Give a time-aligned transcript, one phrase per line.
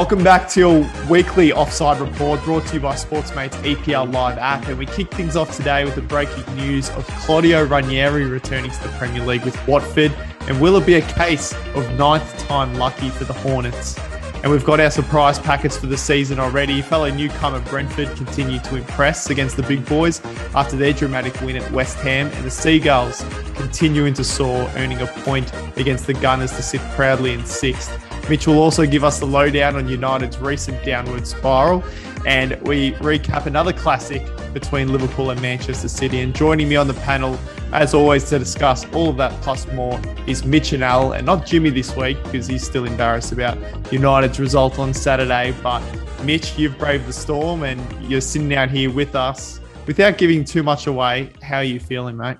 [0.00, 4.66] Welcome back to your weekly offside report brought to you by Sportsmate's EPL Live app.
[4.66, 8.82] And we kick things off today with the breaking news of Claudio Ranieri returning to
[8.82, 10.10] the Premier League with Watford.
[10.48, 13.98] And will it be a case of ninth time lucky for the Hornets?
[14.42, 16.80] And we've got our surprise packets for the season already.
[16.80, 21.72] Fellow newcomer Brentford continue to impress against the big boys after their dramatic win at
[21.72, 23.22] West Ham, and the Seagulls
[23.54, 28.09] continuing to soar, earning a point against the Gunners to sit proudly in sixth.
[28.30, 31.82] Mitch will also give us the lowdown on United's recent downward spiral,
[32.24, 34.22] and we recap another classic
[34.54, 36.20] between Liverpool and Manchester City.
[36.20, 37.36] And joining me on the panel,
[37.72, 41.44] as always, to discuss all of that plus more is Mitch and Al, and not
[41.44, 43.58] Jimmy this week because he's still embarrassed about
[43.92, 45.52] United's result on Saturday.
[45.60, 45.82] But
[46.22, 49.58] Mitch, you've braved the storm and you're sitting down here with us.
[49.88, 52.36] Without giving too much away, how are you feeling, mate?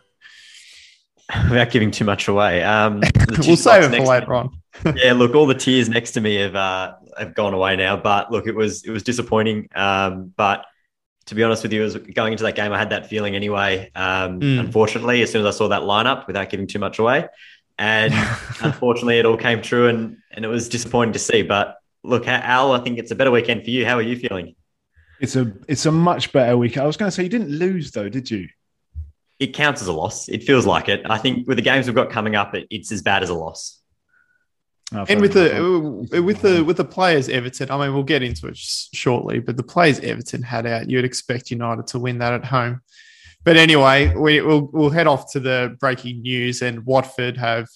[1.51, 3.03] Without giving too much away, um,
[3.41, 4.60] we'll save it for later on.
[4.97, 7.97] Yeah, look, all the tears next to me have uh, have gone away now.
[7.97, 9.69] But look, it was it was disappointing.
[9.75, 10.67] Um, but
[11.27, 13.91] to be honest with you, as going into that game, I had that feeling anyway.
[13.95, 14.61] Um, mm.
[14.61, 17.29] Unfortunately, as soon as I saw that lineup, without giving too much away,
[17.79, 18.13] and
[18.61, 21.43] unfortunately, it all came true, and and it was disappointing to see.
[21.43, 23.87] But look, Al, I think it's a better weekend for you.
[23.87, 24.55] How are you feeling?
[25.21, 26.79] It's a it's a much better week.
[26.79, 28.49] I was going to say you didn't lose though, did you?
[29.39, 30.29] It counts as a loss.
[30.29, 31.03] It feels like it.
[31.09, 33.35] I think with the games we've got coming up, it, it's as bad as a
[33.35, 33.80] loss.
[34.93, 38.23] Oh, and with the uh, with the with the players Everton, I mean, we'll get
[38.23, 42.33] into it shortly, but the players Everton had out, you'd expect United to win that
[42.33, 42.81] at home.
[43.45, 47.69] But anyway, we, will we'll head off to the breaking news, and Watford have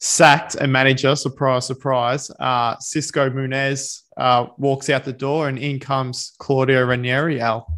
[0.00, 1.14] sacked a manager.
[1.14, 2.30] Surprise, surprise.
[2.38, 7.40] Uh, Xisco Muñoz uh, walks out the door, and in comes Claudio Ranieri.
[7.40, 7.72] Al.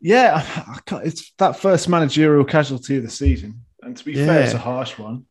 [0.00, 4.26] Yeah, it's that first managerial casualty of the season, and to be yeah.
[4.26, 5.26] fair, it's a harsh one.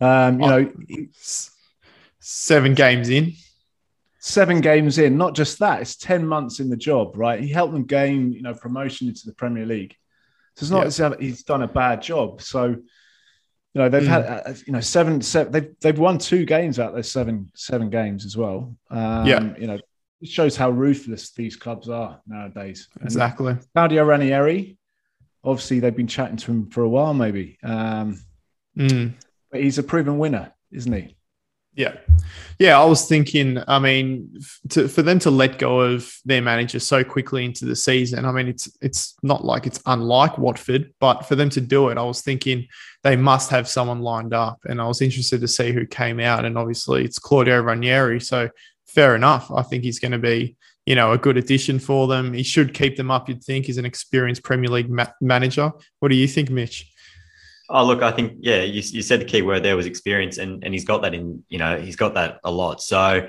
[0.00, 0.72] Um, you know,
[2.20, 3.32] seven games in.
[4.18, 7.40] Seven games in, not just that, it's 10 months in the job, right?
[7.40, 9.94] He helped them gain, you know, promotion into the Premier League.
[10.56, 11.14] So it's not yeah.
[11.14, 12.42] as he's done a bad job.
[12.42, 12.82] So, you
[13.74, 14.08] know, they've mm.
[14.08, 17.50] had, uh, you know, seven, seven, they've, they've won two games out of those seven,
[17.54, 18.74] seven games as well.
[18.90, 19.54] Um, yeah.
[19.56, 19.78] You know,
[20.20, 22.88] it shows how ruthless these clubs are nowadays.
[23.02, 23.52] Exactly.
[23.52, 24.76] And Claudio Ranieri,
[25.44, 27.58] obviously they've been chatting to him for a while, maybe.
[27.62, 28.20] Um,
[28.76, 29.12] mm.
[29.50, 31.16] But he's a proven winner, isn't he?
[31.74, 31.96] Yeah.
[32.58, 34.40] Yeah, I was thinking, I mean,
[34.70, 38.32] to, for them to let go of their manager so quickly into the season, I
[38.32, 42.02] mean, it's it's not like it's unlike Watford, but for them to do it, I
[42.02, 42.66] was thinking
[43.02, 44.58] they must have someone lined up.
[44.64, 46.46] And I was interested to see who came out.
[46.46, 48.20] And obviously it's Claudio Ranieri.
[48.20, 48.48] So
[48.86, 49.50] fair enough.
[49.52, 52.32] I think he's going to be, you know, a good addition for them.
[52.32, 53.66] He should keep them up, you'd think.
[53.66, 55.70] He's an experienced Premier League ma- manager.
[56.00, 56.90] What do you think, Mitch?
[57.68, 60.62] Oh, look, I think, yeah, you, you said the key word there was experience, and,
[60.62, 62.80] and he's got that in, you know, he's got that a lot.
[62.80, 63.28] So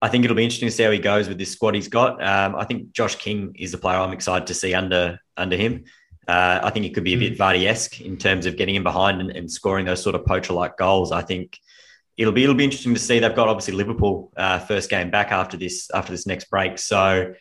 [0.00, 2.22] I think it'll be interesting to see how he goes with this squad he's got.
[2.22, 5.84] Um, I think Josh King is the player I'm excited to see under under him.
[6.26, 7.38] Uh, I think it could be a bit mm.
[7.38, 10.52] Vardy esque in terms of getting him behind and, and scoring those sort of poacher
[10.52, 11.10] like goals.
[11.10, 11.58] I think
[12.16, 13.18] it'll be it'll be interesting to see.
[13.18, 16.78] They've got obviously Liverpool uh, first game back after this after this next break.
[16.78, 17.34] So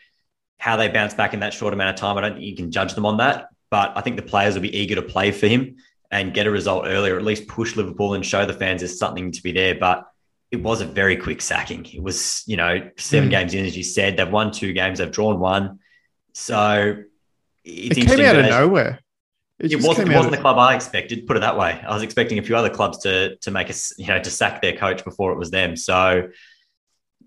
[0.58, 2.72] how they bounce back in that short amount of time, I don't think you can
[2.72, 3.50] judge them on that.
[3.70, 5.76] But I think the players will be eager to play for him
[6.12, 9.32] and get a result earlier, at least push Liverpool and show the fans there's something
[9.32, 9.76] to be there.
[9.76, 10.06] But
[10.52, 11.86] it was a very quick sacking.
[11.86, 13.32] It was, you know, seven mm.
[13.32, 14.18] games in, as you said.
[14.18, 15.80] They've won two games, they've drawn one.
[16.34, 17.04] So
[17.64, 19.00] it came out of nowhere.
[19.60, 21.26] It, it wasn't, it wasn't the club I expected.
[21.26, 21.84] Put it that way.
[21.86, 24.62] I was expecting a few other clubs to to make us, you know, to sack
[24.62, 25.76] their coach before it was them.
[25.76, 26.30] So,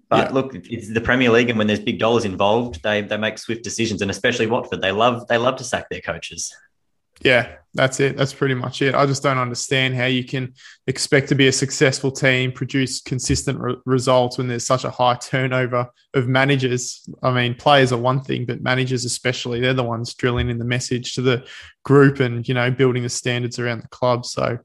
[0.08, 0.34] but yeah.
[0.34, 3.64] look, it's the Premier League, and when there's big dollars involved, they they make swift
[3.64, 6.54] decisions, and especially Watford, they love they love to sack their coaches.
[7.22, 8.16] Yeah, that's it.
[8.16, 8.94] That's pretty much it.
[8.94, 10.54] I just don't understand how you can
[10.86, 15.14] expect to be a successful team, produce consistent re- results when there's such a high
[15.14, 17.08] turnover of managers.
[17.22, 20.64] I mean, players are one thing, but managers especially, they're the ones drilling in the
[20.64, 21.46] message to the
[21.84, 24.24] group and, you know, building the standards around the club.
[24.26, 24.58] So,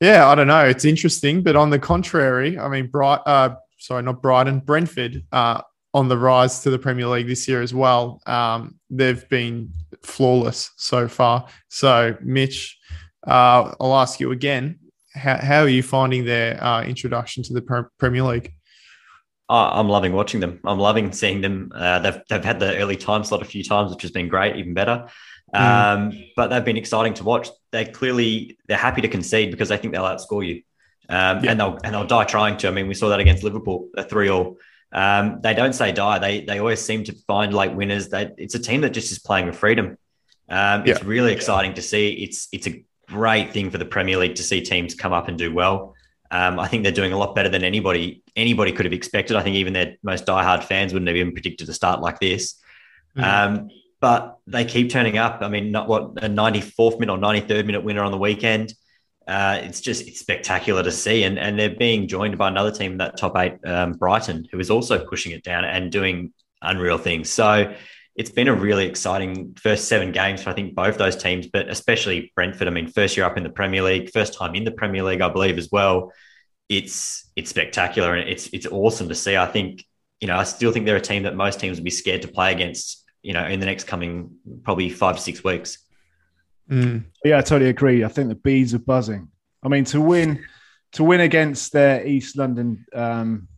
[0.00, 0.64] yeah, I don't know.
[0.64, 5.62] It's interesting, but on the contrary, I mean, Bright, uh, sorry, not Brighton, Brentford, uh,
[5.94, 8.20] on the rise to the Premier League this year as well.
[8.26, 11.46] Um, they've been flawless so far.
[11.68, 12.78] So, Mitch,
[13.26, 14.80] uh, I'll ask you again:
[15.14, 18.52] how, how are you finding their uh, introduction to the Premier League?
[19.48, 20.58] Oh, I'm loving watching them.
[20.64, 21.70] I'm loving seeing them.
[21.74, 24.56] Uh, they've they've had the early time slot a few times, which has been great,
[24.56, 25.06] even better.
[25.54, 25.60] Mm.
[25.60, 27.48] Um, but they've been exciting to watch.
[27.70, 30.62] They clearly they're happy to concede because they think they'll outscore you,
[31.08, 31.52] um, yeah.
[31.52, 32.68] and they'll and they'll die trying to.
[32.68, 34.56] I mean, we saw that against Liverpool, a three all.
[34.94, 36.18] Um, they don't say die.
[36.20, 38.08] They they always seem to find like winners.
[38.08, 39.98] They, it's a team that just is playing with freedom.
[40.48, 42.12] Um, it's really exciting to see.
[42.12, 45.36] It's it's a great thing for the Premier League to see teams come up and
[45.36, 45.94] do well.
[46.30, 49.36] Um, I think they're doing a lot better than anybody anybody could have expected.
[49.36, 52.60] I think even their most diehard fans wouldn't have even predicted a start like this.
[53.16, 53.22] Mm.
[53.24, 53.70] Um,
[54.00, 55.38] but they keep turning up.
[55.40, 58.74] I mean, not what a 94th minute or 93rd minute winner on the weekend.
[59.26, 62.98] Uh, it's just it's spectacular to see, and and they're being joined by another team,
[62.98, 67.30] that top eight, um, Brighton, who is also pushing it down and doing unreal things.
[67.30, 67.74] So
[68.16, 71.68] it's been a really exciting first seven games for I think both those teams, but
[71.68, 72.68] especially Brentford.
[72.68, 75.20] I mean, first year up in the Premier League, first time in the Premier League,
[75.20, 76.12] I believe as well.
[76.68, 79.36] It's it's spectacular and it's it's awesome to see.
[79.36, 79.84] I think
[80.20, 82.28] you know I still think they're a team that most teams would be scared to
[82.28, 83.02] play against.
[83.22, 85.78] You know, in the next coming probably five to six weeks.
[86.70, 87.04] Mm.
[87.24, 88.04] Yeah, I totally agree.
[88.04, 89.28] I think the bees are buzzing.
[89.62, 90.44] I mean, to win
[90.92, 93.48] to win against their East London um,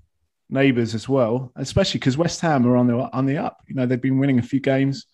[0.49, 3.59] neighbours as well, especially because West Ham are on the on the up.
[3.69, 5.07] You know, they've been winning a few games.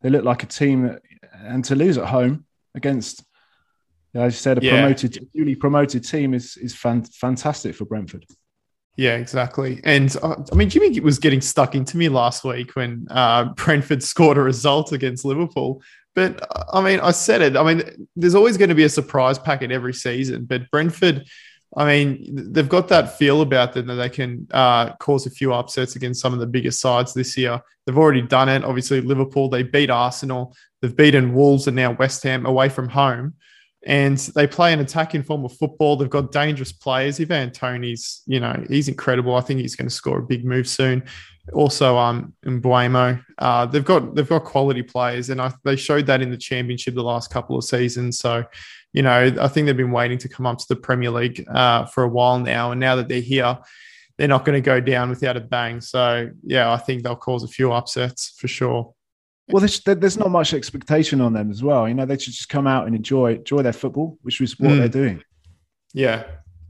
[0.00, 1.02] They look like a team that,
[1.32, 3.24] and to lose at home against,
[4.14, 4.80] as you said, a yeah.
[4.80, 8.24] promoted, newly promoted team is is fan, fantastic for Brentford.
[8.96, 9.80] Yeah, exactly.
[9.84, 14.02] And uh, I mean, Jimmy was getting stuck into me last week when uh, Brentford
[14.12, 15.82] scored a result against Liverpool.
[16.18, 17.56] But uh, I mean, I said it.
[17.56, 21.24] I mean, there's always going to be a surprise packet every season, but Brentford
[21.76, 25.52] I mean, they've got that feel about them that they can uh, cause a few
[25.52, 27.60] upsets against some of the bigger sides this year.
[27.84, 28.64] They've already done it.
[28.64, 30.56] Obviously, Liverpool, they beat Arsenal.
[30.80, 33.34] They've beaten Wolves and now West Ham away from home.
[33.86, 35.96] And they play an attacking form of football.
[35.96, 37.20] They've got dangerous players.
[37.20, 39.36] Ivan Toney's, you know, he's incredible.
[39.36, 41.04] I think he's going to score a big move soon.
[41.52, 46.20] Also, um, Mbeumo, uh, they've got they've got quality players, and I, they showed that
[46.20, 48.18] in the championship the last couple of seasons.
[48.18, 48.44] So,
[48.92, 51.86] you know, I think they've been waiting to come up to the Premier League uh,
[51.86, 52.72] for a while now.
[52.72, 53.58] And now that they're here,
[54.16, 55.80] they're not going to go down without a bang.
[55.80, 58.94] So, yeah, I think they'll cause a few upsets for sure.
[59.50, 61.88] Well, there's, there's not much expectation on them as well.
[61.88, 64.72] You know, they should just come out and enjoy enjoy their football, which is what
[64.72, 64.78] mm.
[64.78, 65.22] they're doing.
[65.94, 66.24] Yeah,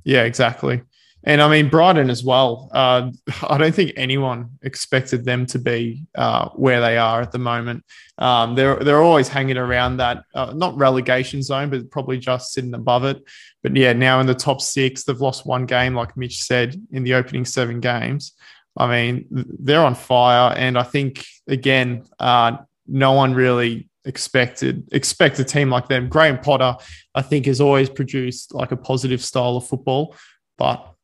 [0.04, 0.82] yeah, exactly.
[1.24, 2.70] And I mean, Brighton as well.
[2.72, 3.10] Uh,
[3.48, 7.84] I don't think anyone expected them to be uh, where they are at the moment.
[8.18, 12.74] Um, they're they're always hanging around that uh, not relegation zone, but probably just sitting
[12.74, 13.22] above it.
[13.62, 17.04] But yeah, now in the top six, they've lost one game, like Mitch said, in
[17.04, 18.32] the opening seven games.
[18.76, 25.38] I mean, they're on fire, and I think again, uh, no one really expected expect
[25.38, 26.08] a team like them.
[26.08, 26.76] Graham Potter,
[27.14, 30.16] I think, has always produced like a positive style of football,
[30.56, 30.94] but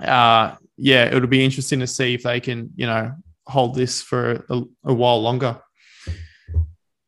[0.00, 3.12] uh, yeah, it'll be interesting to see if they can, you know,
[3.46, 5.60] hold this for a, a while longer.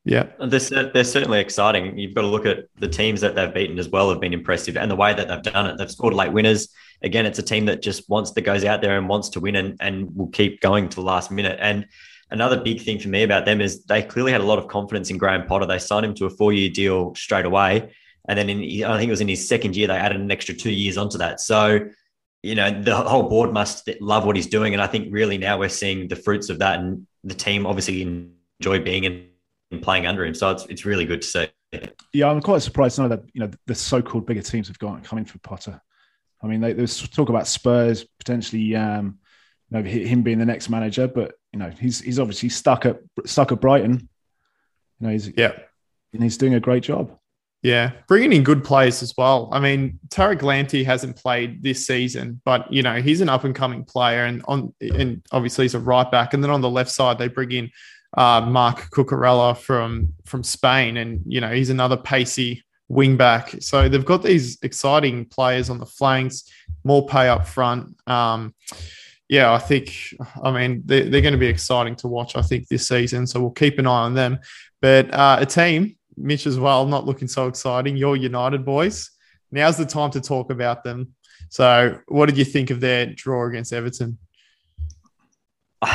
[0.05, 1.99] Yeah, they're, they're certainly exciting.
[1.99, 4.77] You've got to look at the teams that they've beaten as well have been impressive,
[4.77, 5.77] and the way that they've done it.
[5.77, 6.69] They've scored late winners.
[7.03, 9.57] Again, it's a team that just wants that goes out there and wants to win,
[9.57, 11.59] and and will keep going to the last minute.
[11.61, 11.87] And
[12.31, 15.11] another big thing for me about them is they clearly had a lot of confidence
[15.11, 15.67] in Graham Potter.
[15.67, 17.93] They signed him to a four year deal straight away,
[18.27, 20.55] and then in I think it was in his second year they added an extra
[20.55, 21.41] two years onto that.
[21.41, 21.89] So
[22.43, 24.73] you know, the whole board must love what he's doing.
[24.73, 26.81] And I think really now we're seeing the fruits of that.
[26.81, 29.29] And the team obviously enjoy being in
[29.71, 30.35] and playing under him.
[30.35, 31.49] So it's, it's really good to see.
[32.13, 35.05] Yeah, I'm quite surprised to know that, you know, the so-called bigger teams have got
[35.05, 35.81] coming for Potter.
[36.43, 39.19] I mean, they, there's talk about Spurs potentially, um,
[39.71, 42.99] you know, him being the next manager, but you know, he's he's obviously stuck at
[43.27, 44.09] stuck at Brighton.
[44.99, 45.53] You know, he's yeah,
[46.13, 47.17] and he's doing a great job.
[47.63, 49.51] Yeah, bringing in good players as well.
[49.53, 53.55] I mean, Tariq Lamptey hasn't played this season, but you know he's an up and
[53.55, 56.33] coming player, and on and obviously he's a right back.
[56.33, 57.71] And then on the left side, they bring in
[58.17, 63.55] uh, Marc Cucurella from from Spain, and you know he's another pacey wing back.
[63.61, 66.51] So they've got these exciting players on the flanks,
[66.83, 67.95] more pay up front.
[68.09, 68.55] Um,
[69.29, 69.95] yeah, I think,
[70.43, 73.29] I mean, they're, they're going to be exciting to watch, I think, this season.
[73.29, 74.41] So we'll keep an eye on them.
[74.83, 77.97] But uh, a team Mitch as well, not looking so exciting.
[77.97, 79.11] You're United boys.
[79.51, 81.15] Now's the time to talk about them.
[81.49, 84.19] So, what did you think of their draw against Everton?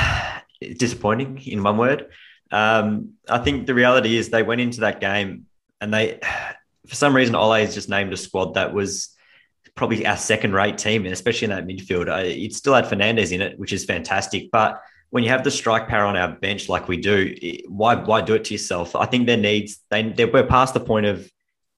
[0.61, 2.07] Disappointing in one word.
[2.51, 5.45] Um, I think the reality is they went into that game
[5.81, 6.19] and they,
[6.87, 9.15] for some reason, Ole has just named a squad that was
[9.75, 12.07] probably our second rate team, and especially in that midfield.
[12.23, 14.49] It still had Fernandes in it, which is fantastic.
[14.51, 14.81] But
[15.15, 17.33] when you have the strike power on our bench like we do,
[17.69, 18.97] why why do it to yourself?
[18.97, 21.31] I think there needs they, they we're past the point of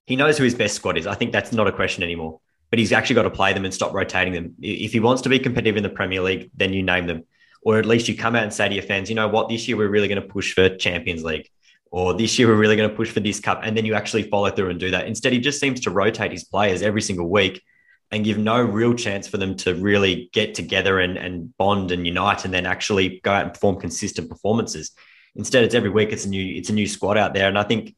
[0.08, 1.06] he knows who his best squad is.
[1.06, 2.40] I think that's not a question anymore.
[2.72, 4.56] But he's actually got to play them and stop rotating them.
[4.60, 7.26] If he wants to be competitive in the Premier League, then you name them,
[7.62, 9.68] or at least you come out and say to your fans, you know what, this
[9.68, 11.48] year we're really going to push for Champions League,
[11.92, 14.24] or this year we're really going to push for this cup, and then you actually
[14.24, 15.06] follow through and do that.
[15.06, 17.62] Instead, he just seems to rotate his players every single week
[18.12, 22.08] and give no real chance for them to really get together and, and bond and
[22.08, 24.92] unite and then actually go out and perform consistent performances.
[25.36, 27.48] Instead, it's every week it's a new it's a new squad out there.
[27.48, 27.96] And I think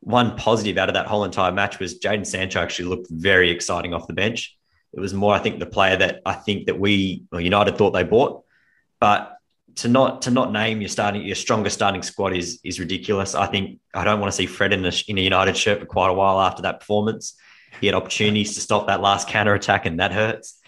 [0.00, 3.94] one positive out of that whole entire match was Jadon Sancho actually looked very exciting
[3.94, 4.56] off the bench.
[4.92, 7.90] It was more, I think, the player that I think that we well, United thought
[7.90, 8.44] they bought,
[9.00, 9.34] but
[9.76, 13.34] to not to not name your starting your strongest starting squad is is ridiculous.
[13.34, 15.86] I think I don't want to see Fred in a, in a United shirt for
[15.86, 17.34] quite a while after that performance.
[17.80, 20.60] He had opportunities to stop that last counter attack, and that hurts.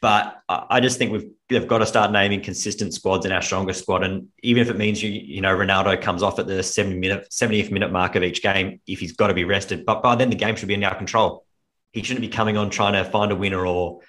[0.00, 3.80] But I just think we've they've got to start naming consistent squads in our strongest
[3.80, 6.98] squad, and even if it means you you know Ronaldo comes off at the seventy
[6.98, 10.14] minute seventieth minute mark of each game, if he's got to be rested, but by
[10.14, 11.44] then the game should be in our control.
[11.92, 14.02] He shouldn't be coming on trying to find a winner or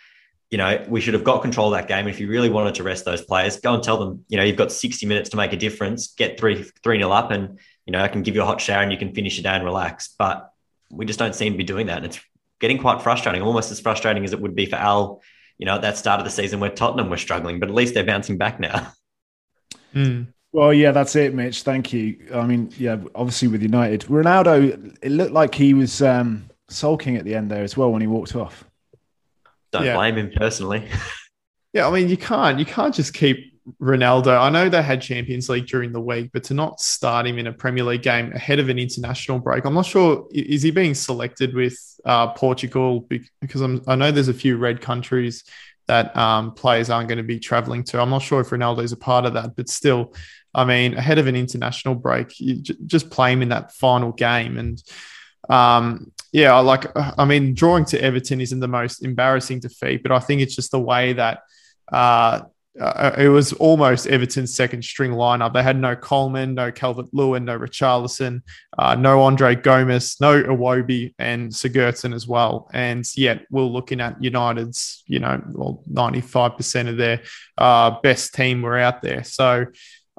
[0.49, 2.07] you know, we should have got control of that game.
[2.07, 4.57] If you really wanted to rest those players, go and tell them, you know, you've
[4.57, 8.01] got 60 minutes to make a difference, get three, three nil up, and, you know,
[8.01, 10.15] I can give you a hot shower and you can finish your day and relax.
[10.17, 10.51] But
[10.89, 11.97] we just don't seem to be doing that.
[11.97, 12.19] And it's
[12.59, 15.21] getting quite frustrating, almost as frustrating as it would be for Al,
[15.57, 17.93] you know, at that start of the season where Tottenham were struggling, but at least
[17.93, 18.91] they're bouncing back now.
[19.95, 20.27] Mm.
[20.51, 21.63] Well, yeah, that's it, Mitch.
[21.63, 22.27] Thank you.
[22.31, 27.25] I mean, yeah, obviously with United, Ronaldo, it looked like he was um, sulking at
[27.25, 28.69] the end there as well when he walked off
[29.71, 29.95] don't yeah.
[29.95, 30.87] blame him personally.
[31.73, 34.39] yeah, I mean, you can't you can't just keep Ronaldo.
[34.39, 37.47] I know they had Champions League during the week, but to not start him in
[37.47, 40.27] a Premier League game ahead of an international break, I'm not sure.
[40.31, 43.07] Is he being selected with uh, Portugal?
[43.41, 45.43] Because I'm, I know there's a few red countries
[45.87, 47.99] that um, players aren't going to be traveling to.
[47.99, 50.13] I'm not sure if Ronaldo is a part of that, but still,
[50.53, 54.57] I mean, ahead of an international break, j- just play him in that final game
[54.57, 54.81] and.
[55.49, 60.19] Um, yeah, like I mean, drawing to Everton isn't the most embarrassing defeat, but I
[60.19, 61.39] think it's just the way that
[61.91, 62.41] uh,
[62.79, 65.53] uh, it was almost Everton's second string lineup.
[65.53, 68.41] They had no Coleman, no Calvert Lewin, no Richarlison,
[68.77, 72.69] uh, no Andre Gomes, no Iwobi, and Sigurdsson as well.
[72.73, 77.21] And yet, we're looking at United's, you know, well, 95% of their
[77.57, 79.23] uh, best team were out there.
[79.23, 79.65] So,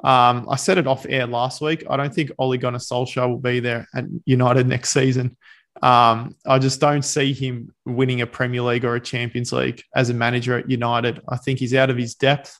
[0.02, 1.84] um, I said it off air last week.
[1.88, 5.36] I don't think Ole Gunnar Solskjaer will be there at United next season.
[5.82, 10.10] Um, I just don't see him winning a Premier League or a Champions League as
[10.10, 11.20] a manager at United.
[11.28, 12.58] I think he's out of his depth.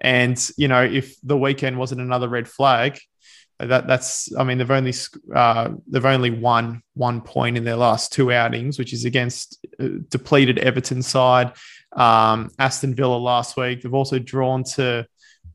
[0.00, 2.98] And, you know, if the weekend wasn't another red flag,
[3.58, 4.94] that that's I mean they've only
[5.34, 9.88] uh, they've only won one point in their last two outings, which is against uh,
[10.08, 11.52] depleted Everton side,
[11.92, 13.82] um, Aston Villa last week.
[13.82, 15.06] They've also drawn to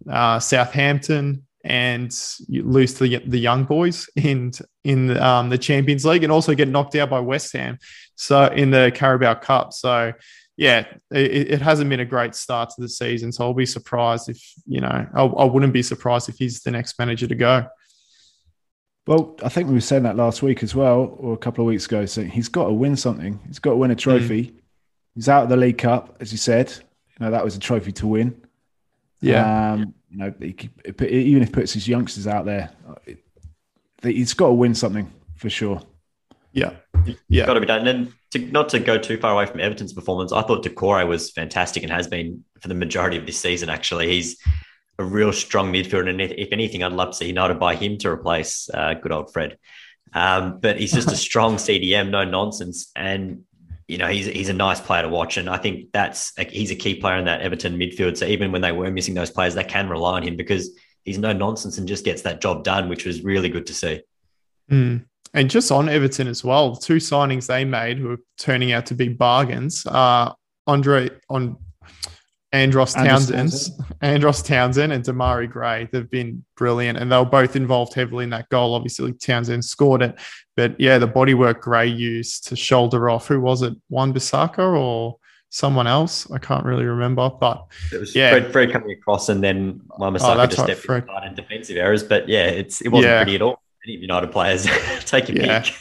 [0.09, 2.12] uh, Southampton and
[2.50, 4.51] lose to the, the young boys in
[4.83, 7.77] in um, the Champions League, and also get knocked out by West Ham.
[8.15, 9.74] So in the Carabao Cup.
[9.74, 10.13] So
[10.55, 13.31] yeah, it, it, hasn't been a great start to the season.
[13.31, 16.71] So I'll be surprised if you know I, I wouldn't be surprised if he's the
[16.71, 17.67] next manager to go.
[19.05, 21.67] Well, I think we were saying that last week as well, or a couple of
[21.67, 22.05] weeks ago.
[22.05, 23.39] So he's got to win something.
[23.47, 24.45] He's got to win a trophy.
[24.47, 24.53] Mm.
[25.15, 26.74] He's out of the League Cup, as you said.
[27.19, 28.41] You know that was a trophy to win.
[29.21, 29.74] Yeah.
[29.74, 32.71] Um, you know, even if he puts his youngsters out there,
[34.01, 35.81] he's got to win something for sure.
[36.53, 36.73] Yeah,
[37.27, 37.87] yeah, got to be done.
[37.87, 41.31] And to, not to go too far away from Everton's performance, I thought Doucouré was
[41.31, 43.69] fantastic and has been for the majority of this season.
[43.69, 44.37] Actually, he's
[44.97, 48.09] a real strong midfielder, and if anything, I'd love to see United buy him to
[48.09, 49.57] replace uh, good old Fred.
[50.13, 53.43] Um, but he's just a strong CDM, no nonsense, and
[53.88, 56.75] you know, he's he's a nice player to watch, and I think that's he's a
[56.75, 58.17] key player in that Everton midfield.
[58.17, 60.72] So even when they were missing those players, they can rely on him because
[61.03, 64.01] he's no nonsense and just gets that job done, which was really good to see.
[64.70, 65.06] Mm.
[65.34, 69.08] And just on Everton as well, two signings they made were turning out to be
[69.08, 69.86] bargains.
[69.86, 70.34] Uh,
[70.65, 71.58] Andre on
[72.54, 73.51] Andros Townsend,
[74.01, 75.89] Andros Townsend and Demarai Gray.
[75.92, 78.74] They've been brilliant and they were both involved heavily in that goal.
[78.74, 80.18] Obviously, Townsend scored it,
[80.56, 83.27] but yeah, the bodywork Gray used to shoulder off.
[83.27, 83.74] Who was it?
[83.89, 85.18] Wan-Bissaka or
[85.50, 86.30] someone else?
[86.32, 88.32] I can't really remember, but it was yeah.
[88.32, 91.06] Fred, Fred coming across and then Wan-Bissaka oh, just right, stepped Fred.
[91.25, 92.04] in defensive errors.
[92.04, 93.24] But yeah, it's it wasn't yeah.
[93.24, 93.62] pretty at all.
[93.86, 94.66] Any of United players
[95.01, 95.62] take a yeah.
[95.62, 95.74] peek.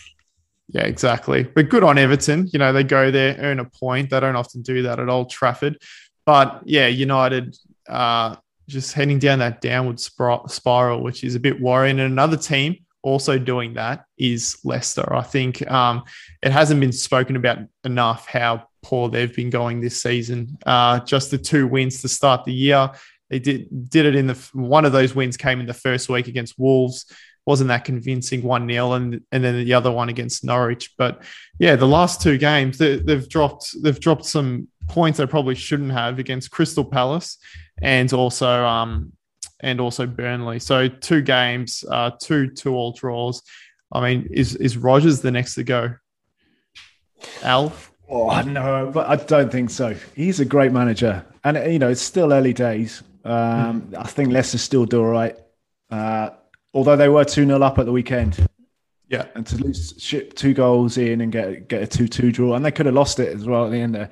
[0.69, 1.45] Yeah, exactly.
[1.45, 2.49] But good on Everton.
[2.53, 4.11] You know, they go there, earn a point.
[4.11, 5.79] They don't often do that at Old Trafford.
[6.27, 7.57] But yeah, United
[7.89, 8.37] uh,
[8.69, 12.01] just heading down that downward spiral, which is a bit worrying.
[12.01, 15.15] And another team also doing that is Leicester.
[15.15, 16.03] I think um,
[16.43, 20.59] it hasn't been spoken about enough how poor they've been going this season.
[20.67, 22.91] Uh, just the two wins to start the year.
[23.31, 26.27] They did did it in the one of those wins came in the first week
[26.29, 27.07] against Wolves.
[27.45, 30.95] Wasn't that convincing one 0 and and then the other one against Norwich.
[30.99, 31.23] But
[31.59, 35.93] yeah, the last two games they, they've dropped they've dropped some points they probably shouldn't
[35.93, 37.39] have against Crystal Palace
[37.83, 39.13] and also um,
[39.61, 40.59] and also Burnley.
[40.59, 43.43] So two games, uh, two two all draws.
[43.93, 45.95] I mean, is is Rodgers the next to go?
[47.43, 47.73] Al?
[48.09, 49.95] Oh no, but I don't think so.
[50.15, 53.03] He's a great manager, and you know it's still early days.
[53.25, 53.97] Um, mm.
[53.97, 55.37] I think Leicester still do all right,
[55.91, 56.31] uh,
[56.73, 58.47] although they were two 0 up at the weekend.
[59.09, 62.55] Yeah, and to lose ship two goals in and get get a two two draw,
[62.55, 64.11] and they could have lost it as well at the end there.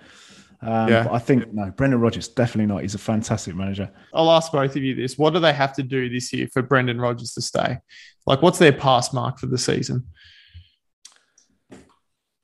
[0.65, 1.09] Um, yeah.
[1.11, 2.83] I think no, Brendan Rodgers definitely not.
[2.83, 3.91] He's a fantastic manager.
[4.15, 6.63] I'll ask both of you this: What do they have to do this year for
[6.63, 7.79] Brendan Rodgers to stay?
[8.27, 10.07] Like, what's their pass mark for the season?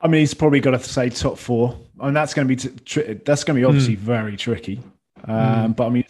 [0.03, 2.55] I mean, he's probably got to say top four, I and mean, that's going to
[2.55, 4.01] be tri- that's going to be obviously mm.
[4.01, 4.83] very tricky.
[5.25, 5.77] Um, mm.
[5.77, 6.05] But I mean,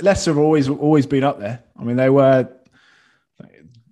[0.00, 1.62] Leicester have always always been up there.
[1.78, 2.48] I mean, they were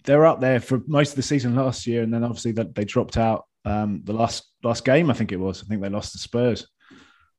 [0.04, 2.87] they were up there for most of the season last year, and then obviously they
[2.87, 5.10] dropped out um, the last last game.
[5.10, 5.62] I think it was.
[5.62, 6.66] I think they lost to Spurs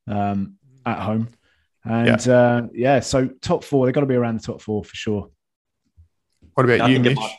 [0.09, 1.29] um, at home.
[1.85, 2.33] And yeah.
[2.33, 5.29] Uh, yeah, so top four, they've got to be around the top four for sure.
[6.53, 7.15] What about I you, Mitch?
[7.15, 7.35] Might,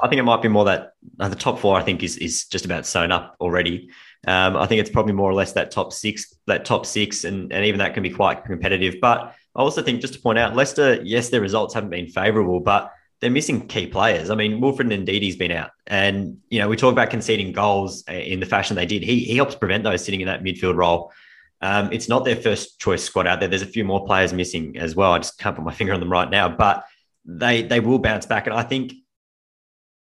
[0.00, 1.76] I think it might be more that uh, the top four.
[1.76, 3.90] I think is is just about sewn up already.
[4.26, 7.52] Um, I think it's probably more or less that top six, that top six, and
[7.52, 8.96] and even that can be quite competitive.
[9.00, 12.60] But I also think just to point out, Leicester, yes, their results haven't been favourable,
[12.60, 14.30] but they're missing key players.
[14.30, 18.12] I mean, Wilfred Ndendidi's been out, and you know we talk about conceding goals uh,
[18.12, 19.02] in the fashion they did.
[19.02, 21.12] He he helps prevent those sitting in that midfield role.
[21.60, 23.48] Um, it's not their first choice squad out there.
[23.48, 25.12] There's a few more players missing as well.
[25.12, 26.84] I just can't put my finger on them right now, but
[27.24, 28.46] they they will bounce back.
[28.46, 28.94] And I think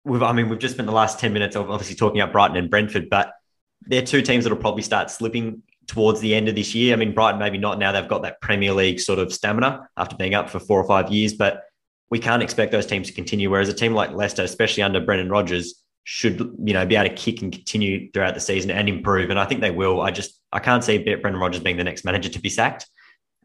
[0.03, 2.57] we've I mean we've just spent the last ten minutes of obviously talking about Brighton
[2.57, 3.33] and Brentford, but
[3.81, 6.93] they're two teams that'll probably start slipping towards the end of this year.
[6.93, 7.91] I mean Brighton maybe not now.
[7.91, 11.12] They've got that Premier League sort of stamina after being up for four or five
[11.12, 11.63] years, but
[12.10, 13.50] we can't expect those teams to continue.
[13.50, 17.15] Whereas a team like Leicester, especially under Brendan Rodgers, should you know be able to
[17.15, 19.29] kick and continue throughout the season and improve.
[19.29, 20.01] And I think they will.
[20.01, 22.88] I just I can't see Brendan Rodgers being the next manager to be sacked.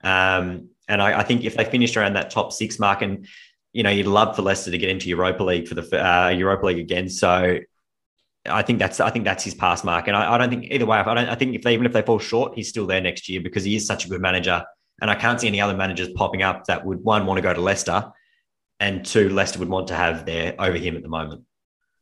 [0.02, 3.26] Um, and I, I, think if they finished around that top six mark, and
[3.72, 6.66] you know, you'd love for Leicester to get into Europa League for the uh, Europa
[6.66, 7.08] League again.
[7.08, 7.58] So
[8.46, 10.08] I think that's I think that's his pass mark.
[10.08, 10.98] And I, I don't think either way.
[10.98, 11.28] I don't.
[11.28, 13.64] I think if they even if they fall short, he's still there next year because
[13.64, 14.64] he is such a good manager.
[15.00, 17.54] And I can't see any other managers popping up that would one want to go
[17.54, 18.10] to Leicester,
[18.80, 21.44] and two Leicester would want to have there over him at the moment.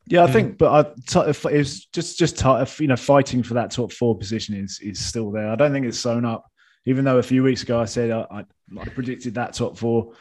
[0.08, 0.32] Yeah, I mm.
[0.32, 4.78] think, but I, it's just just you know fighting for that top four position is
[4.80, 5.50] is still there.
[5.50, 6.50] I don't think it's sewn up.
[6.88, 8.44] Even though a few weeks ago I said I,
[8.78, 10.12] I predicted that top four.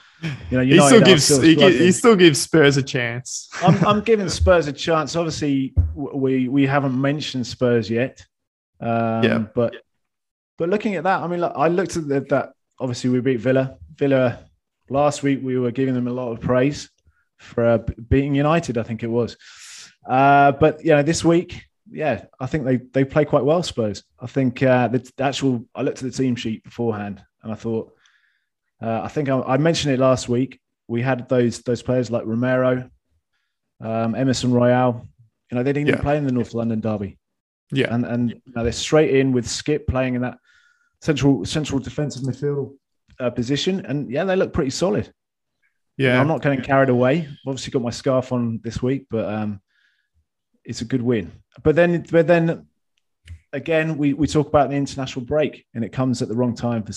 [0.49, 3.49] You know, United he still gives still he, he, still gives Spurs a chance.
[3.61, 5.15] I'm, I'm giving Spurs a chance.
[5.15, 8.25] Obviously, we we haven't mentioned Spurs yet.
[8.79, 9.75] Um, yeah, but
[10.57, 12.53] but looking at that, I mean, look, I looked at the, that.
[12.79, 13.77] Obviously, we beat Villa.
[13.95, 14.39] Villa
[14.89, 15.39] last week.
[15.43, 16.89] We were giving them a lot of praise
[17.37, 17.77] for uh,
[18.09, 18.79] beating United.
[18.79, 19.37] I think it was.
[20.07, 23.63] Uh, but you know, this week, yeah, I think they they play quite well.
[23.63, 24.03] Spurs.
[24.19, 25.65] I think uh, the actual.
[25.73, 27.91] I looked at the team sheet beforehand, and I thought.
[28.81, 30.59] Uh, I think I, I, mentioned it last week.
[30.87, 32.89] We had those those players like Romero,
[33.81, 35.07] um, Emerson Royal.
[35.49, 35.93] You know, they didn't yeah.
[35.93, 37.17] even play in the North London derby.
[37.71, 40.37] Yeah, and and you know, they're straight in with Skipp playing in that
[41.01, 42.75] central central defensive midfield
[43.19, 45.11] uh, position, and yeah, they look pretty solid.
[45.97, 47.19] Yeah, I'm not getting carried away.
[47.21, 49.61] I've obviously got my scarf on this week, but um,
[50.65, 51.31] it's a good win.
[51.63, 52.67] But then, but then
[53.53, 56.83] again, we, we talk about the international break, and it comes at the wrong time
[56.83, 56.93] for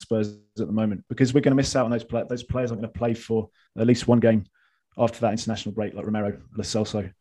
[0.00, 2.70] Spurs at the moment because we're going to miss out on those play- those players
[2.70, 3.48] are going to play for
[3.78, 4.44] at least one game
[4.98, 7.12] after that international break, like Romero, Lo Celso.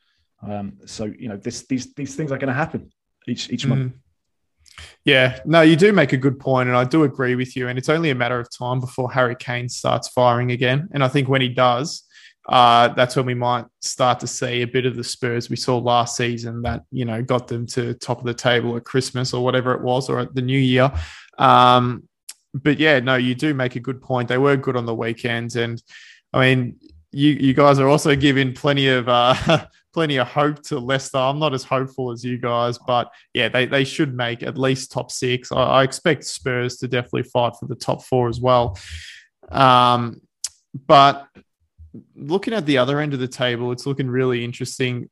[0.41, 2.91] Um, so you know, this, these these things are going to happen
[3.27, 3.69] each each mm.
[3.69, 3.93] month.
[5.03, 7.67] Yeah, no, you do make a good point, and I do agree with you.
[7.67, 10.89] And it's only a matter of time before Harry Kane starts firing again.
[10.91, 12.03] And I think when he does,
[12.47, 15.77] uh, that's when we might start to see a bit of the Spurs we saw
[15.77, 19.43] last season that you know got them to top of the table at Christmas or
[19.43, 20.91] whatever it was or at the New Year.
[21.37, 22.07] Um,
[22.53, 24.29] but yeah, no, you do make a good point.
[24.29, 25.81] They were good on the weekends, and
[26.33, 26.75] I mean,
[27.11, 31.17] you you guys are also giving plenty of uh, plenty of hope to Leicester.
[31.17, 34.91] I'm not as hopeful as you guys, but yeah, they they should make at least
[34.91, 35.51] top six.
[35.51, 38.77] I, I expect Spurs to definitely fight for the top four as well.
[39.49, 40.21] Um,
[40.87, 41.27] but
[42.15, 45.09] looking at the other end of the table, it's looking really interesting.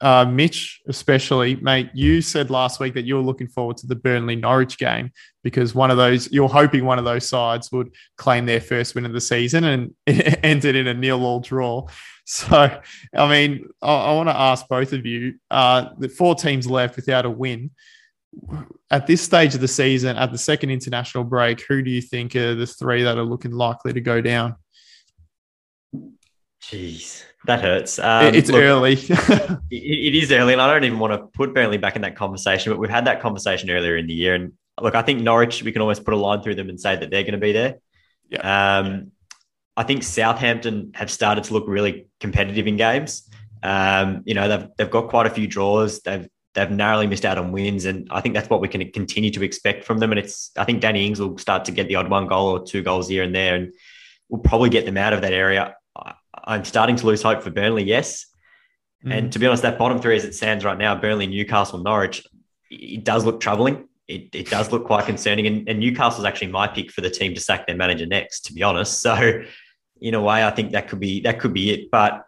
[0.00, 3.94] Uh, Mitch, especially, mate, you said last week that you were looking forward to the
[3.94, 5.12] Burnley Norwich game
[5.44, 9.06] because one of those, you're hoping one of those sides would claim their first win
[9.06, 11.86] of the season and it ended in a nil all draw.
[12.26, 12.80] So,
[13.14, 16.96] I mean, I, I want to ask both of you uh, the four teams left
[16.96, 17.70] without a win.
[18.90, 22.34] At this stage of the season, at the second international break, who do you think
[22.34, 24.56] are the three that are looking likely to go down?
[26.70, 27.98] Jeez, that hurts.
[27.98, 28.92] Um, it's look, early.
[28.98, 32.16] it, it is early, and I don't even want to put Burnley back in that
[32.16, 32.72] conversation.
[32.72, 35.62] But we've had that conversation earlier in the year, and look, I think Norwich.
[35.62, 37.52] We can almost put a line through them and say that they're going to be
[37.52, 37.76] there.
[38.30, 38.78] Yeah.
[38.78, 39.12] Um,
[39.76, 43.28] I think Southampton have started to look really competitive in games.
[43.62, 46.00] Um, you know, they've they've got quite a few draws.
[46.00, 49.30] They've they've narrowly missed out on wins, and I think that's what we can continue
[49.32, 50.12] to expect from them.
[50.12, 52.64] And it's I think Danny Ings will start to get the odd one goal or
[52.64, 53.72] two goals here and there, and
[54.28, 55.74] we'll probably get them out of that area.
[56.46, 58.26] I'm starting to lose hope for Burnley, yes.
[59.04, 59.18] Mm.
[59.18, 62.26] And to be honest, that bottom three as it stands right now, Burnley, Newcastle, Norwich,
[62.70, 63.88] it does look troubling.
[64.08, 65.46] it, it does look quite concerning.
[65.46, 68.52] And, and Newcastle's actually my pick for the team to sack their manager next, to
[68.52, 69.00] be honest.
[69.00, 69.42] So
[70.00, 71.90] in a way, I think that could be that could be it.
[71.90, 72.24] But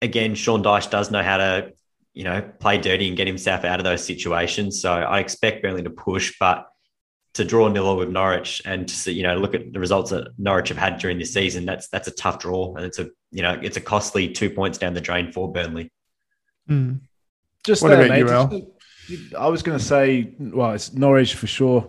[0.00, 1.72] again, Sean Dyche does know how to,
[2.14, 4.80] you know, play dirty and get himself out of those situations.
[4.80, 6.66] So I expect Burnley to push, but
[7.38, 10.28] to draw nil with Norwich and to see, you know, look at the results that
[10.38, 12.74] Norwich have had during this season, that's that's a tough draw.
[12.74, 15.92] And it's a you know, it's a costly two points down the drain for Burnley.
[16.68, 17.00] Mm.
[17.64, 18.72] Just what there, about mate, you,
[19.08, 21.88] Just, I was going to say, well, it's Norwich for sure.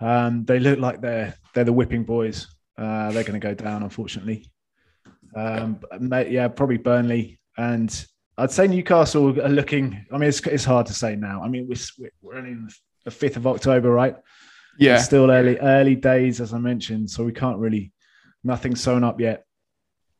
[0.00, 2.46] Um, they look like they're they're the whipping boys.
[2.76, 4.50] Uh, they're going to go down, unfortunately.
[5.34, 5.80] Um,
[6.28, 10.04] yeah, probably Burnley, and I'd say Newcastle are looking.
[10.12, 11.42] I mean, it's, it's hard to say now.
[11.42, 12.68] I mean, we're we're only in
[13.04, 14.16] the fifth of October, right?
[14.78, 17.92] Yeah, it's still early early days, as I mentioned, so we can't really
[18.42, 19.44] nothing sewn up yet.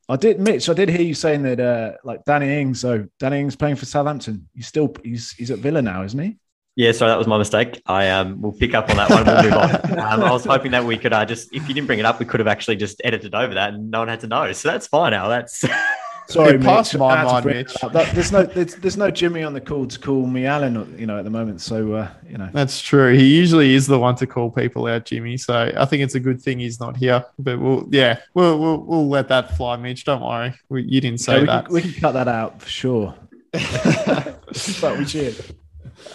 [0.09, 0.69] I did, Mitch.
[0.69, 2.81] I did hear you saying that, uh, like Danny Ings.
[2.81, 4.49] So Danny Ings playing for Southampton.
[4.55, 6.37] He's still he's he's at Villa now, isn't he?
[6.77, 7.81] Yeah, sorry, that was my mistake.
[7.87, 9.25] I um, will pick up on that one.
[9.25, 9.99] We'll move on.
[9.99, 12.19] Um, I was hoping that we could uh, just, if you didn't bring it up,
[12.19, 14.53] we could have actually just edited over that, and no one had to know.
[14.53, 15.29] So that's fine now.
[15.29, 15.65] That's
[16.27, 16.95] Sorry, Mitch.
[16.97, 17.75] my mind, Mitch.
[17.93, 21.07] That, there's no there's, there's, no Jimmy on the call to call me Alan, you
[21.07, 21.61] know, at the moment.
[21.61, 23.15] So uh, you know, that's true.
[23.15, 25.37] He usually is the one to call people out, Jimmy.
[25.37, 27.25] So I think it's a good thing he's not here.
[27.39, 30.05] But we'll yeah, we'll we'll, we'll let that fly, Mitch.
[30.05, 30.55] Don't worry.
[30.69, 31.67] We, you didn't say we that.
[31.67, 33.15] Can, we can cut that out for sure.
[33.53, 35.57] but we should.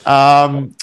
[0.05, 0.75] Um,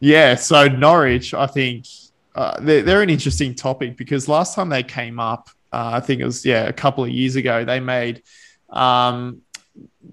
[0.00, 0.34] yeah.
[0.34, 1.86] So Norwich, I think
[2.34, 6.20] uh, they're, they're an interesting topic because last time they came up uh, I think
[6.20, 7.64] it was yeah a couple of years ago.
[7.64, 8.22] They made
[8.70, 9.42] um,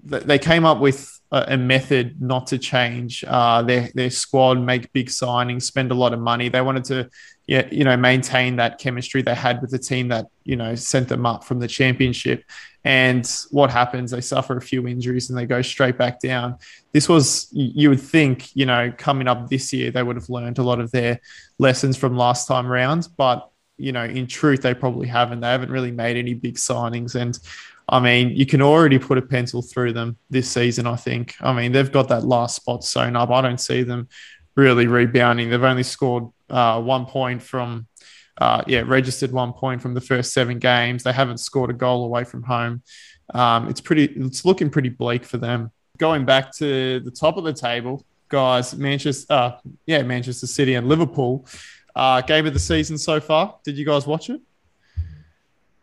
[0.04, 4.92] they came up with a, a method not to change uh, their their squad, make
[4.92, 6.48] big signings, spend a lot of money.
[6.48, 7.10] They wanted to
[7.46, 11.08] yeah you know maintain that chemistry they had with the team that you know sent
[11.08, 12.44] them up from the championship.
[12.86, 14.12] And what happens?
[14.12, 16.58] They suffer a few injuries and they go straight back down.
[16.92, 20.58] This was, you would think, you know, coming up this year, they would have learned
[20.58, 21.20] a lot of their
[21.58, 23.08] lessons from last time round.
[23.16, 25.40] But you know, in truth, they probably haven't.
[25.40, 27.14] They haven't really made any big signings.
[27.14, 27.38] And
[27.88, 31.36] I mean, you can already put a pencil through them this season, I think.
[31.40, 33.30] I mean, they've got that last spot sewn up.
[33.30, 34.08] I don't see them
[34.56, 35.50] really rebounding.
[35.50, 37.86] They've only scored uh, one point from,
[38.38, 41.02] uh, yeah, registered one point from the first seven games.
[41.02, 42.82] They haven't scored a goal away from home.
[43.34, 45.70] Um, it's pretty, it's looking pretty bleak for them.
[45.98, 49.52] Going back to the top of the table, guys, Manchester, uh,
[49.86, 51.46] yeah, Manchester City and Liverpool.
[51.96, 53.56] Uh, game of the season so far.
[53.64, 54.42] Did you guys watch it?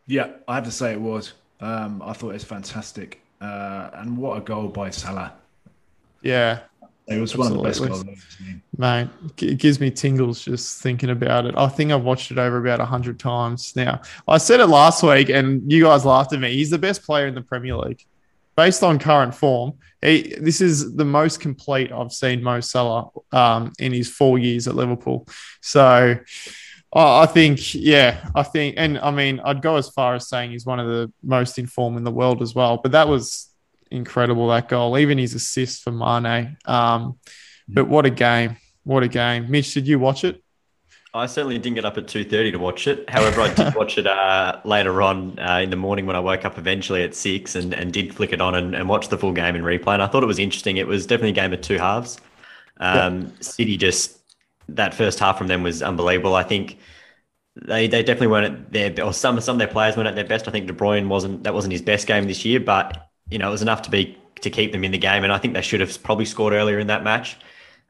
[0.06, 1.34] Yeah, I have to say it was.
[1.60, 3.20] Um, I thought it was fantastic.
[3.42, 5.34] Uh, and what a goal by Salah.
[6.22, 6.60] Yeah.
[7.08, 7.58] It was Absolutely.
[7.58, 8.06] one of the best goals
[8.78, 9.10] Mate,
[9.42, 11.56] it gives me tingles just thinking about it.
[11.58, 14.00] I think I've watched it over about 100 times now.
[14.28, 16.54] I said it last week and you guys laughed at me.
[16.54, 18.06] He's the best player in the Premier League
[18.56, 23.72] based on current form, he, this is the most complete I've seen Mo Salah um,
[23.80, 25.28] in his four years at Liverpool.
[25.62, 26.18] So
[26.94, 30.66] I think, yeah, I think, and I mean, I'd go as far as saying he's
[30.66, 32.78] one of the most informed in the world as well.
[32.78, 33.50] But that was
[33.90, 36.58] incredible, that goal, even his assist for Mane.
[36.66, 37.18] Um,
[37.68, 38.58] but what a game.
[38.84, 39.50] What a game.
[39.50, 40.44] Mitch, did you watch it?
[41.16, 43.08] I certainly didn't get up at two thirty to watch it.
[43.10, 46.44] However, I did watch it uh, later on uh, in the morning when I woke
[46.44, 49.32] up eventually at six and, and did flick it on and, and watch the full
[49.32, 49.94] game in replay.
[49.94, 50.78] And I thought it was interesting.
[50.78, 52.20] It was definitely a game of two halves.
[52.78, 54.18] Um, City just
[54.70, 56.34] that first half from them was unbelievable.
[56.36, 56.80] I think
[57.56, 60.26] they they definitely weren't at their or some some of their players weren't at their
[60.26, 60.48] best.
[60.48, 63.50] I think De Bruyne wasn't that wasn't his best game this year, but you know
[63.50, 65.24] it was enough to be to keep them in the game.
[65.24, 67.38] And I think they should have probably scored earlier in that match.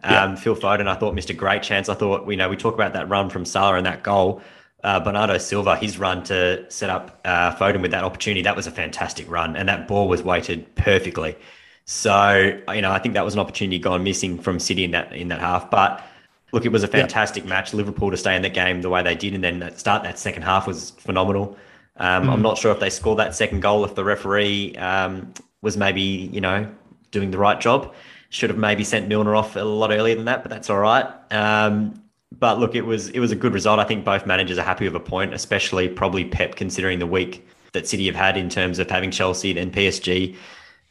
[0.04, 0.36] Um, yeah.
[0.36, 1.90] Phil Foden, I thought missed a great chance.
[1.90, 4.42] I thought, you know, we talk about that run from Salah and that goal.
[4.84, 8.68] Uh, Bernardo Silva, his run to set up uh, Foden with that opportunity, that was
[8.68, 11.38] a fantastic run, and that ball was weighted perfectly.
[11.86, 15.14] So, you know, I think that was an opportunity gone missing from City in that
[15.14, 15.72] in that half.
[15.72, 16.06] But
[16.52, 17.50] look, it was a fantastic yeah.
[17.50, 17.74] match.
[17.74, 20.20] Liverpool to stay in that game the way they did, and then that start that
[20.20, 21.58] second half was phenomenal.
[21.98, 22.34] Um, mm.
[22.34, 26.02] I'm not sure if they scored that second goal if the referee um, was maybe
[26.02, 26.70] you know
[27.12, 27.94] doing the right job.
[28.34, 31.06] Should have maybe sent Milner off a lot earlier than that, but that's all right.
[31.32, 32.02] Um,
[32.40, 33.80] but look, it was it was a good result.
[33.80, 37.48] I think both managers are happy with a point, especially probably Pep considering the week
[37.74, 40.34] that City have had in terms of having Chelsea, then PSG,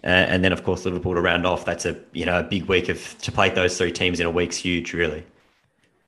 [0.04, 1.64] uh, and then of course Liverpool to round off.
[1.64, 4.30] That's a you know a big week of to play those three teams in a
[4.30, 5.24] week's huge, really.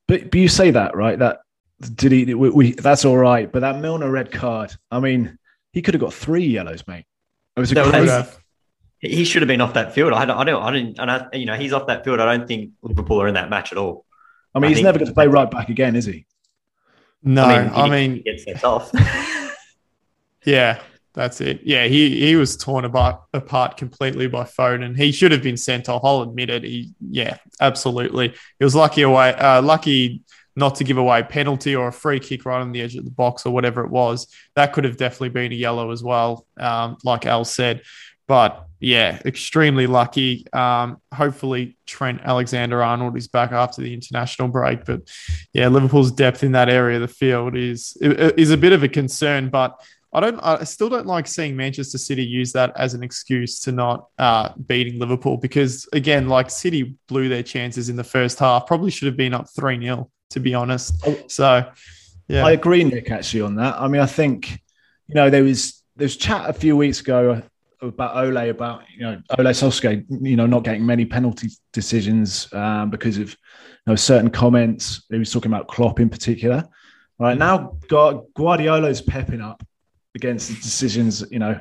[0.07, 1.19] But but you say that right?
[1.19, 1.41] That
[1.97, 2.33] did he?
[2.33, 3.51] We, we, that's all right.
[3.51, 4.73] But that Milner red card.
[4.93, 5.37] I mean,
[5.73, 7.07] he could have got three yellows, mate.
[7.57, 8.25] It was a no,
[9.05, 10.13] he should have been off that field.
[10.13, 12.21] I don't, I don't, I didn't, and I, you know, he's off that field.
[12.21, 14.05] I don't think Liverpool are in that match at all.
[14.55, 16.27] I mean, I he's never going to play right back again, is he?
[17.23, 18.91] No, I mean, I mean gets sent off.
[20.45, 20.81] yeah,
[21.15, 21.61] That's it.
[21.63, 24.97] Yeah, he he was torn apart, apart completely by Foden.
[24.97, 26.03] He should have been sent off.
[26.05, 26.65] I'll admit it.
[26.65, 28.35] He, yeah, absolutely.
[28.59, 30.23] He was lucky away, uh, lucky
[30.57, 33.05] not to give away a penalty or a free kick right on the edge of
[33.05, 34.27] the box or whatever it was.
[34.57, 37.83] That could have definitely been a yellow as well, um, like Al said.
[38.27, 40.47] But yeah, extremely lucky.
[40.53, 44.85] Um, hopefully, Trent Alexander Arnold is back after the international break.
[44.85, 45.03] But
[45.53, 48.89] yeah, Liverpool's depth in that area of the field is is a bit of a
[48.89, 49.49] concern.
[49.49, 49.81] But
[50.13, 50.39] I don't.
[50.43, 54.51] I still don't like seeing Manchester City use that as an excuse to not uh,
[54.67, 58.67] beating Liverpool because again, like City blew their chances in the first half.
[58.67, 60.95] Probably should have been up three 0 to be honest.
[61.31, 61.69] So,
[62.29, 63.11] yeah, I agree, Nick.
[63.11, 63.81] Actually, on that.
[63.81, 64.51] I mean, I think
[65.09, 67.43] you know there was there's chat a few weeks ago
[67.89, 72.91] about Ole about you know Ole Solskjaer you know not getting many penalty decisions um,
[72.91, 73.37] because of you
[73.87, 75.05] know certain comments.
[75.11, 76.65] He was talking about Klopp in particular.
[77.19, 79.65] Right now, Guardiola's pepping up
[80.17, 81.61] against the decisions, you know,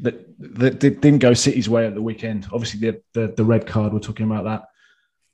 [0.00, 2.46] that that didn't go City's way at the weekend.
[2.52, 3.92] Obviously, the the, the red card.
[3.92, 4.64] We're talking about that.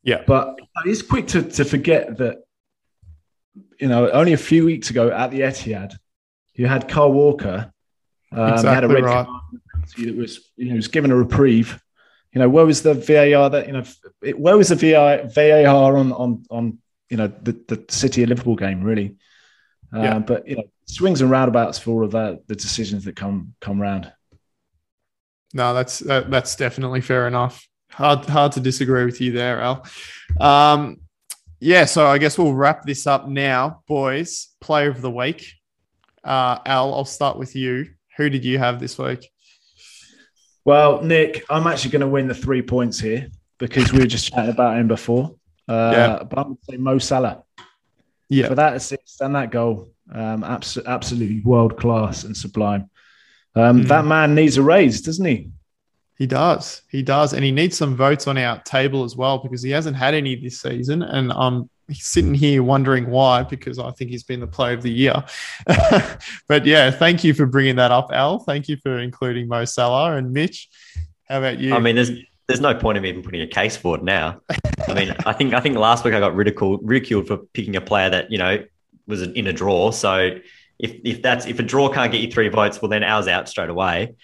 [0.03, 2.39] Yeah, but it's quick to to forget that.
[3.81, 5.95] You know, only a few weeks ago at the Etihad,
[6.55, 7.73] you had Kyle Walker.
[8.33, 9.27] Um, exactly had a red right.
[9.27, 9.61] card
[9.99, 11.81] that was you know was given a reprieve.
[12.33, 13.85] You know, where was the VAR that you know?
[14.37, 18.57] Where was the VAR, VAR on on on you know the the City of Liverpool
[18.57, 19.17] game really?
[19.95, 20.19] Uh, yeah.
[20.19, 23.81] But you know, swings and roundabouts for all of that, the decisions that come come
[23.81, 24.13] round.
[25.55, 27.67] No, that's that, that's definitely fair enough.
[27.91, 29.87] Hard hard to disagree with you there, Al.
[30.39, 30.99] Um,
[31.61, 34.49] yeah, so I guess we'll wrap this up now, boys.
[34.61, 35.53] Player of the week,
[36.23, 36.93] uh, Al.
[36.93, 37.96] I'll start with you.
[38.17, 39.31] Who did you have this week?
[40.65, 44.33] Well, Nick, I'm actually going to win the three points here because we were just
[44.33, 45.35] chatting about him before.
[45.69, 46.23] Uh, yeah.
[46.25, 47.43] But I would say Mo Salah.
[48.29, 48.49] Yeah.
[48.49, 52.91] For that assist and that goal, um, abs- absolutely world class and sublime.
[53.55, 53.89] Um, mm.
[53.89, 55.51] That man needs a raise, doesn't he?
[56.19, 56.83] He does.
[56.91, 57.33] He does.
[57.33, 60.35] And he needs some votes on our table as well because he hasn't had any
[60.35, 61.03] this season.
[61.03, 64.91] And I'm sitting here wondering why because I think he's been the play of the
[64.91, 65.25] year.
[66.49, 68.41] but yeah, thank you for bringing that up, Al.
[68.41, 70.69] Thank you for including Mo Salah and Mitch.
[71.29, 71.75] How about you?
[71.75, 72.11] I mean, there's
[72.47, 74.41] there's no point of me even putting a case for it now.
[74.89, 77.81] I mean, I think I think last week I got ridiculed ridiculed for picking a
[77.81, 78.65] player that you know
[79.07, 79.91] was in a draw.
[79.91, 80.39] So
[80.79, 83.49] if if that's if a draw can't get you three votes, well then ours out
[83.49, 84.15] straight away.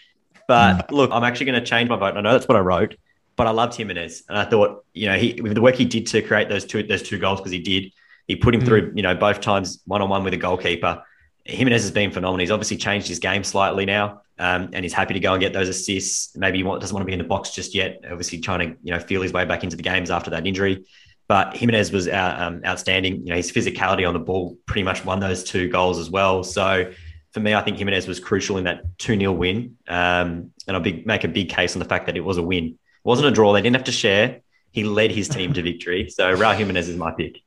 [0.46, 2.16] But look, I'm actually going to change my vote.
[2.16, 2.96] I know that's what I wrote,
[3.42, 6.06] but I loved Jimenez, and I thought you know he with the work he did
[6.08, 7.92] to create those two those two goals because he did.
[8.28, 8.66] He put him mm.
[8.66, 11.02] through you know both times one on one with a goalkeeper.
[11.44, 12.38] Jimenez has been phenomenal.
[12.38, 15.52] He's obviously changed his game slightly now, um, and he's happy to go and get
[15.52, 16.36] those assists.
[16.36, 17.98] Maybe he doesn't want to be in the box just yet.
[18.08, 20.84] Obviously, trying to you know feel his way back into the games after that injury.
[21.26, 23.26] But Jimenez was uh, um, outstanding.
[23.26, 26.44] You know, his physicality on the ball pretty much won those two goals as well.
[26.44, 26.92] So
[27.32, 29.78] for me, I think Jimenez was crucial in that 2 0 win.
[29.88, 32.42] Um, and I'll big, make a big case on the fact that it was a
[32.42, 32.78] win.
[33.04, 33.52] It wasn't a draw.
[33.52, 34.40] They didn't have to share.
[34.70, 36.08] He led his team to victory.
[36.08, 37.38] So Raul Jimenez is my pick.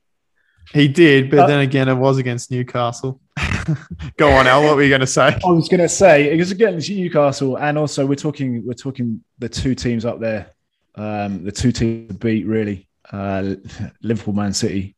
[0.74, 3.22] He did, but uh, then again, it was against Newcastle.
[4.18, 4.64] Go on, Al.
[4.64, 5.38] What were you going to say?
[5.46, 9.24] I was going to say it was against Newcastle, and also we're talking we're talking
[9.38, 10.52] the two teams up there,
[10.96, 13.56] um, the two teams to beat really uh,
[14.02, 14.96] Liverpool, Man City.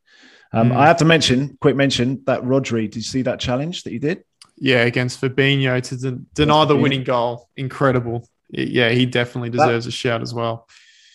[0.53, 0.75] Um, mm.
[0.77, 2.83] I have to mention, quick mention that Rodri.
[2.83, 4.23] Did you see that challenge that he did?
[4.55, 7.49] Yeah, against Fabinho to de- deny the winning goal.
[7.55, 8.27] Incredible.
[8.49, 10.67] Yeah, he definitely deserves that, a shout as well.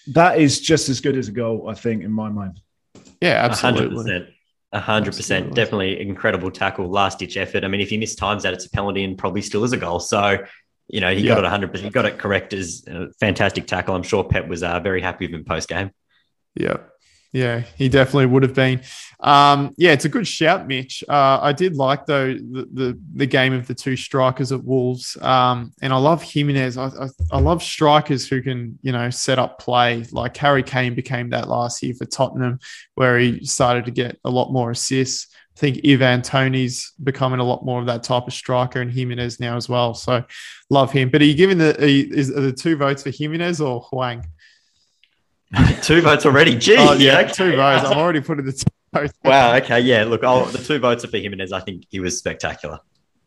[0.08, 2.60] That is just as good as a goal, I think, in my mind.
[3.20, 4.04] Yeah, absolutely.
[4.04, 4.26] 100%.
[4.74, 7.64] hundred percent, definitely incredible tackle, last ditch effort.
[7.64, 9.76] I mean, if he missed times that, it's a penalty and probably still is a
[9.76, 10.00] goal.
[10.00, 10.44] So,
[10.88, 11.86] you know, he got it hundred percent.
[11.86, 13.94] He got it correct as a fantastic tackle.
[13.94, 15.90] I'm sure Pep was uh, very happy with him post game.
[16.54, 16.78] Yeah.
[17.32, 18.82] Yeah, he definitely would have been.
[19.20, 21.02] Um, yeah, it's a good shout, Mitch.
[21.08, 25.16] Uh, I did like though the, the, the game of the two strikers at Wolves,
[25.22, 26.76] um, and I love Jimenez.
[26.76, 30.04] I, I, I, love strikers who can you know set up play.
[30.12, 32.58] Like Harry Kane became that last year for Tottenham,
[32.96, 35.28] where he started to get a lot more assists.
[35.56, 39.40] I think Ivan Toney's becoming a lot more of that type of striker, and Jimenez
[39.40, 39.94] now as well.
[39.94, 40.22] So
[40.68, 41.08] love him.
[41.08, 43.80] But are you giving the are you, is are the two votes for Jimenez or
[43.90, 44.26] Hwang?
[45.82, 46.56] two votes already.
[46.56, 47.32] Gee, oh, yeah, okay.
[47.32, 47.84] two votes.
[47.84, 49.12] I'm already putting the two votes.
[49.24, 49.54] Wow.
[49.56, 49.80] Okay.
[49.80, 50.04] Yeah.
[50.04, 51.52] Look, I'll, the two votes are for Jimenez.
[51.52, 52.78] I think he was spectacular.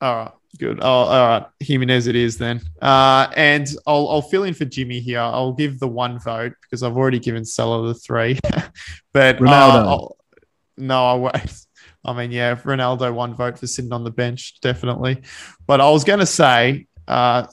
[0.02, 0.32] All right.
[0.58, 0.80] Good.
[0.82, 1.46] Oh, all right.
[1.60, 2.62] Jimenez it is then.
[2.82, 5.20] Uh, and I'll, I'll fill in for Jimmy here.
[5.20, 8.40] I'll give the one vote because I've already given Salah the three.
[9.14, 10.12] but Ronaldo.
[10.12, 10.42] Uh,
[10.78, 11.66] no, I wait.
[12.04, 15.24] I mean, yeah, Ronaldo one vote for sitting on the bench, definitely.
[15.66, 17.48] But I was going to say, uh,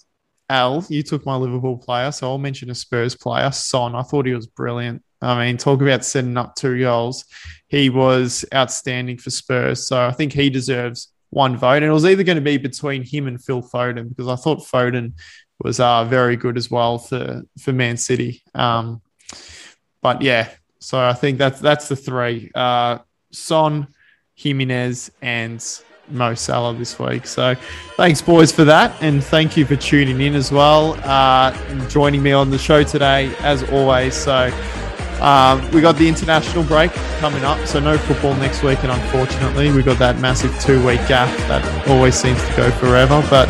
[0.48, 3.94] Al, you took my Liverpool player, so I'll mention a Spurs player, Son.
[3.94, 5.02] I thought he was brilliant.
[5.20, 7.24] I mean, talk about setting up two goals.
[7.68, 9.86] He was outstanding for Spurs.
[9.86, 11.82] So I think he deserves one vote.
[11.82, 14.58] And it was either going to be between him and Phil Foden because I thought
[14.58, 15.12] Foden
[15.62, 18.42] was uh, very good as well for, for Man City.
[18.54, 19.00] Um,
[20.02, 20.48] but yeah,
[20.80, 22.98] so I think that's that's the three: uh,
[23.30, 23.86] Son,
[24.34, 25.64] Jimenez, and
[26.08, 27.26] Mo Salah this week.
[27.26, 27.54] So
[27.96, 31.52] thanks, boys, for that, and thank you for tuning in as well, uh,
[31.88, 34.14] joining me on the show today, as always.
[34.14, 34.50] So.
[35.20, 39.70] Um, we got the international break coming up, so no football next week, and unfortunately,
[39.70, 43.24] we got that massive two-week gap that always seems to go forever.
[43.30, 43.48] But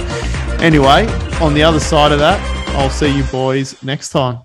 [0.61, 1.07] anyway,
[1.41, 2.39] on the other side of that,
[2.77, 4.41] I'll see you boys next time.